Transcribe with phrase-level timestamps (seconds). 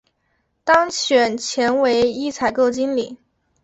[0.63, 3.19] 当选前为一采购经理。